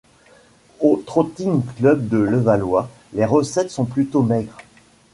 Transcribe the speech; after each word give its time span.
Au 0.79 0.97
Trotting 1.05 1.63
Club 1.77 2.07
de 2.09 2.17
Levallois, 2.17 2.89
les 3.13 3.23
recettes 3.23 3.69
sont 3.69 3.85
plutôt 3.85 4.23
maigres. 4.23 4.57